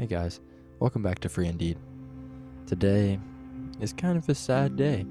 [0.00, 0.40] Hey guys,
[0.78, 1.76] welcome back to Free Indeed.
[2.66, 3.20] Today
[3.82, 5.04] is kind of a sad day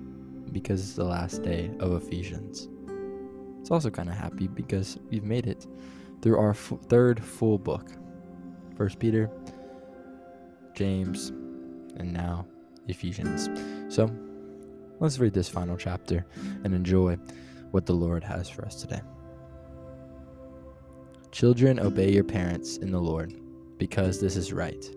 [0.51, 2.67] because it's the last day of Ephesians.
[3.61, 5.67] It's also kind of happy because we've made it
[6.23, 7.91] through our f- third full book
[8.75, 9.29] First Peter,
[10.73, 11.29] James,
[11.97, 12.47] and now
[12.87, 13.47] Ephesians.
[13.93, 14.09] So
[14.99, 16.25] let's read this final chapter
[16.63, 17.15] and enjoy
[17.69, 19.01] what the Lord has for us today.
[21.31, 23.39] Children, obey your parents in the Lord,
[23.79, 24.87] because this is right.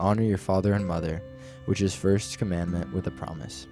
[0.00, 1.22] Honor your father and mother,
[1.66, 3.68] which is first commandment with a promise,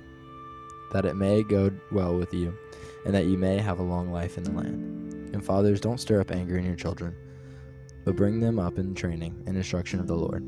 [0.92, 2.56] that it may go well with you,
[3.04, 5.34] and that you may have a long life in the land.
[5.34, 7.16] And fathers, don't stir up anger in your children,
[8.04, 10.46] but bring them up in training and instruction of the Lord.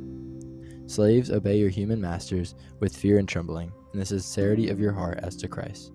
[0.86, 5.18] Slaves, obey your human masters with fear and trembling, in the sincerity of your heart
[5.22, 5.92] as to Christ.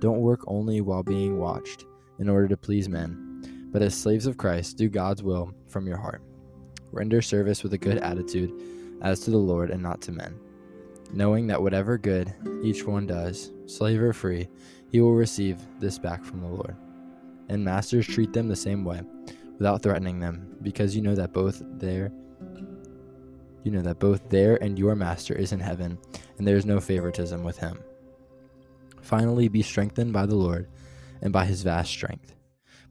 [0.00, 1.84] Don't work only while being watched,
[2.18, 3.30] in order to please men
[3.72, 6.22] but as slaves of Christ, do God's will from your heart.
[6.92, 8.52] Render service with a good attitude
[9.02, 10.38] as to the Lord and not to men,
[11.12, 14.48] knowing that whatever good each one does, slave or free,
[14.90, 16.76] he will receive this back from the Lord.
[17.48, 19.02] And masters treat them the same way,
[19.58, 22.12] without threatening them, because you know that both their
[23.62, 25.98] you know that both their and your master is in heaven,
[26.38, 27.78] and there is no favoritism with him.
[29.02, 30.66] Finally, be strengthened by the Lord
[31.20, 32.34] and by his vast strength.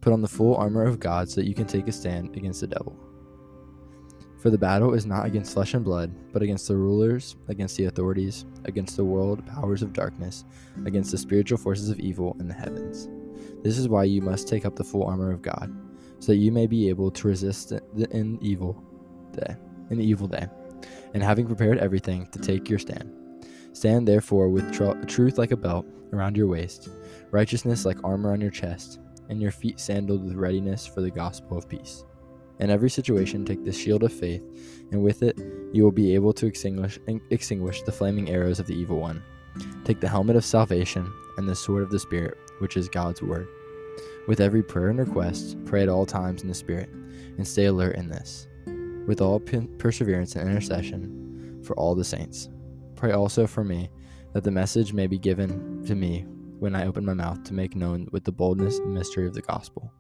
[0.02, 2.62] Put on the full armor of God so that you can take a stand against
[2.62, 2.96] the devil.
[4.40, 7.86] For the battle is not against flesh and blood, but against the rulers, against the
[7.86, 10.46] authorities, against the world powers of darkness,
[10.86, 13.10] against the spiritual forces of evil in the heavens.
[13.64, 15.76] This is why you must take up the full armor of God,
[16.20, 17.74] so that you may be able to resist
[18.12, 18.82] in evil
[19.34, 19.58] day,
[19.90, 20.48] in evil day,
[21.14, 23.14] and having prepared everything to take your stand.
[23.74, 26.88] Stand therefore with tr- truth like a belt around your waist,
[27.32, 31.58] righteousness like armor on your chest and your feet sandaled with readiness for the gospel
[31.58, 32.04] of peace.
[32.60, 34.44] In every situation, take the shield of faith,
[34.92, 35.40] and with it
[35.72, 39.24] you will be able to extinguish, extinguish the flaming arrows of the evil one.
[39.86, 43.48] Take the helmet of salvation and the sword of the Spirit, which is God's word.
[44.28, 47.96] With every prayer and request, pray at all times in the Spirit, and stay alert
[47.96, 48.48] in this.
[49.08, 52.50] With all perseverance and intercession for all the saints.
[52.96, 53.90] Pray also for me,
[54.34, 56.26] that the message may be given to me
[56.60, 59.42] when I open my mouth to make known with the boldness and mystery of the
[59.42, 59.92] gospel.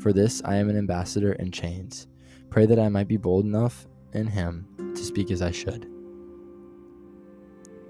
[0.00, 2.06] For this I am an ambassador in chains.
[2.50, 5.90] Pray that I might be bold enough in him to speak as I should.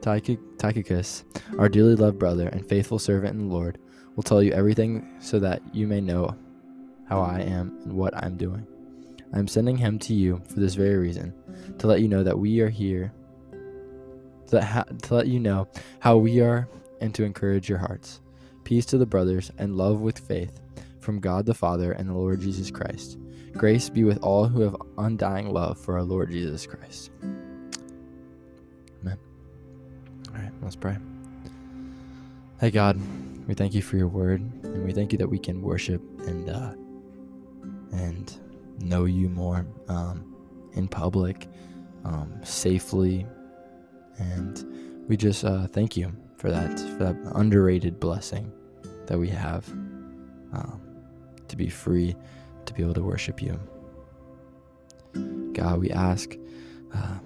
[0.00, 1.24] Tychicus,
[1.58, 3.78] our dearly loved brother and faithful servant in the Lord,
[4.16, 6.36] will tell you everything so that you may know
[7.08, 8.66] how I am and what I am doing.
[9.34, 11.34] I am sending him to you for this very reason,
[11.78, 13.12] to let you know that we are here,
[14.48, 15.68] to, ha- to let you know
[16.00, 16.68] how we are
[17.04, 18.22] and to encourage your hearts.
[18.64, 20.62] Peace to the brothers and love with faith
[21.00, 23.18] from God the Father and the Lord Jesus Christ.
[23.52, 27.10] Grace be with all who have undying love for our Lord Jesus Christ.
[29.02, 29.18] Amen.
[30.30, 30.96] All right, let's pray.
[32.58, 32.98] Hey God,
[33.46, 36.48] we thank you for your word, and we thank you that we can worship and
[36.48, 36.72] uh,
[37.92, 38.34] and
[38.80, 40.34] know you more um,
[40.72, 41.48] in public,
[42.06, 43.26] um, safely,
[44.16, 46.10] and we just uh, thank you
[46.44, 48.52] for that for that underrated blessing
[49.06, 49.66] that we have
[50.52, 50.78] um,
[51.48, 52.14] to be free
[52.66, 53.58] to be able to worship you.
[55.54, 56.36] God, we ask
[56.92, 57.18] uh,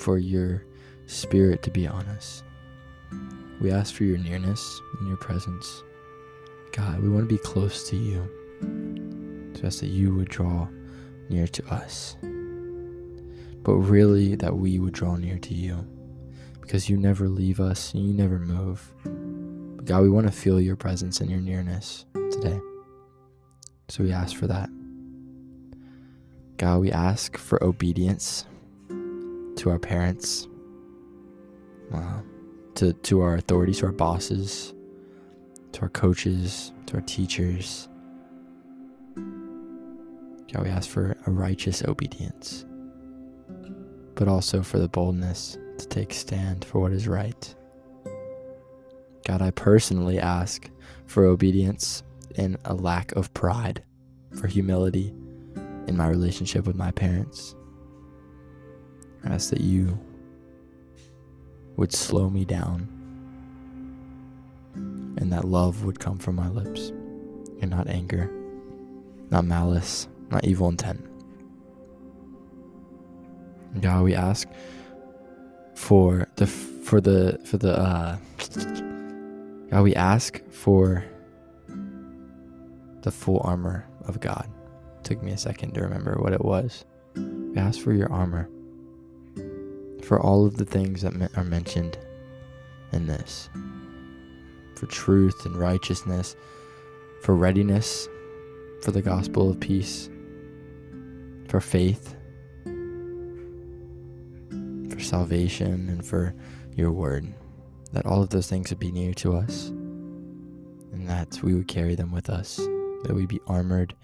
[0.00, 0.66] for your
[1.06, 2.42] spirit to be on us.
[3.60, 5.84] We ask for your nearness and your presence.
[6.72, 8.28] God, we want to be close to you.
[9.54, 10.66] So ask that you would draw
[11.28, 12.16] near to us.
[13.62, 15.86] But really, that we would draw near to you
[16.62, 18.94] because you never leave us and you never move.
[19.76, 22.58] But God, we want to feel your presence and your nearness today.
[23.88, 24.70] So we ask for that.
[26.56, 28.46] God, we ask for obedience
[28.88, 30.48] to our parents,
[31.92, 32.20] uh,
[32.76, 34.72] to, to our authorities, to our bosses,
[35.72, 37.88] to our coaches, to our teachers.
[39.16, 42.64] God, we ask for a righteous obedience,
[44.14, 47.54] but also for the boldness to take stand for what is right.
[49.26, 50.68] God, I personally ask
[51.06, 52.02] for obedience
[52.36, 53.82] and a lack of pride,
[54.34, 55.14] for humility
[55.86, 57.54] in my relationship with my parents.
[59.24, 59.98] I ask that you
[61.76, 62.88] would slow me down
[64.74, 66.88] and that love would come from my lips
[67.60, 68.30] and not anger,
[69.30, 71.04] not malice, not evil intent.
[73.80, 74.48] God, we ask
[75.74, 78.16] for the for the for the uh
[79.70, 81.04] God we ask for
[83.02, 84.48] the full armor of God.
[84.98, 86.84] It took me a second to remember what it was.
[87.14, 88.48] We ask for your armor.
[90.02, 91.98] For all of the things that are mentioned
[92.92, 93.48] in this.
[94.76, 96.36] For truth and righteousness,
[97.22, 98.08] for readiness,
[98.82, 100.08] for the gospel of peace,
[101.48, 102.16] for faith,
[105.12, 106.34] salvation, and for
[106.74, 107.34] your word.
[107.92, 111.94] That all of those things would be near to us, and that we would carry
[111.94, 113.94] them with us, that we'd be armored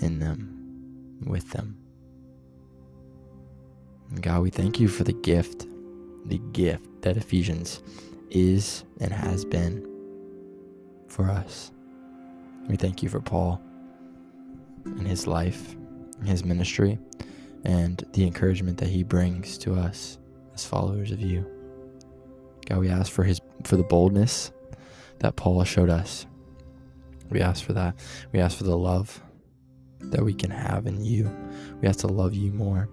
[0.00, 1.76] in them, with them.
[4.10, 5.66] And God, we thank you for the gift,
[6.26, 7.82] the gift that Ephesians
[8.30, 9.84] is and has been
[11.08, 11.72] for us.
[12.68, 13.60] We thank you for Paul
[14.84, 15.74] and his life,
[16.24, 16.96] his ministry,
[17.64, 20.18] and the encouragement that he brings to us
[20.58, 21.46] as followers of you.
[22.66, 24.50] God, we ask for his for the boldness
[25.20, 26.26] that Paul showed us.
[27.30, 27.94] We ask for that.
[28.32, 29.22] We ask for the love
[30.00, 31.30] that we can have in you.
[31.80, 32.88] We ask to love you more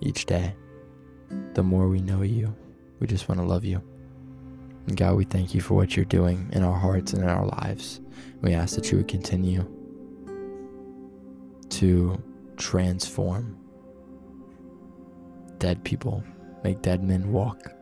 [0.00, 0.54] each day.
[1.54, 2.54] The more we know you,
[3.00, 3.82] we just want to love you.
[4.86, 7.46] And God, we thank you for what you're doing in our hearts and in our
[7.46, 8.00] lives.
[8.40, 9.66] We ask that you would continue
[11.70, 12.22] to
[12.56, 13.58] transform
[15.58, 16.22] dead people,
[16.66, 17.72] make dead men walk,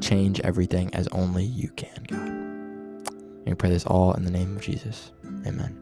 [0.00, 2.28] change everything as only you can, God.
[2.28, 5.10] And we pray this all in the name of Jesus.
[5.44, 5.76] Amen.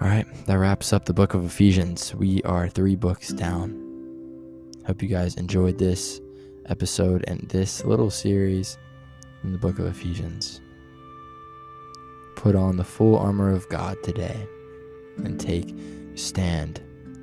[0.00, 2.14] All right, that wraps up the book of Ephesians.
[2.14, 3.68] We are three books down.
[4.86, 6.22] Hope you guys enjoyed this
[6.70, 8.78] episode and this little series
[9.44, 10.62] in the book of Ephesians.
[12.34, 14.48] Put on the full armor of God today
[15.18, 15.74] and take
[16.14, 16.80] stand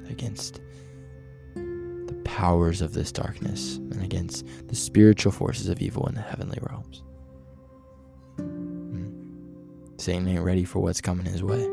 [0.07, 0.61] against
[2.39, 7.03] powers of this darkness and against the spiritual forces of evil in the heavenly realms.
[8.37, 9.09] Hmm.
[9.97, 11.67] Satan ain't ready for what's coming his way.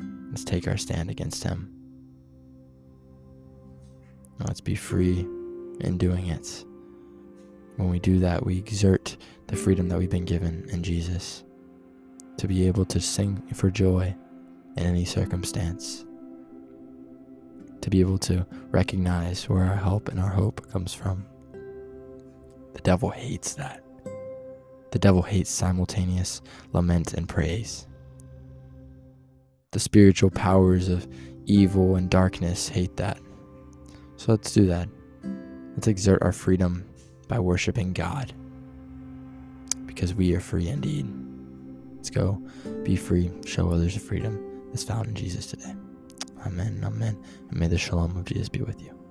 [0.00, 1.72] Let's take our stand against him.
[4.40, 5.20] Let's be free
[5.78, 6.64] in doing it.
[7.76, 9.16] When we do that, we exert
[9.46, 11.44] the freedom that we've been given in Jesus
[12.38, 14.16] to be able to sing for joy
[14.76, 16.04] in any circumstance,
[17.86, 21.24] to be able to recognize where our help and our hope comes from.
[22.72, 23.84] The devil hates that.
[24.90, 26.42] The devil hates simultaneous
[26.72, 27.86] lament and praise.
[29.70, 31.06] The spiritual powers of
[31.44, 33.20] evil and darkness hate that.
[34.16, 34.88] So let's do that.
[35.76, 36.84] Let's exert our freedom
[37.28, 38.32] by worshiping God
[39.86, 41.06] because we are free indeed.
[41.94, 42.42] Let's go
[42.82, 45.76] be free, show others the freedom that's found in Jesus today.
[46.46, 46.82] Amen.
[46.84, 47.18] Amen.
[47.50, 49.05] And may the shalom of Jesus be with you.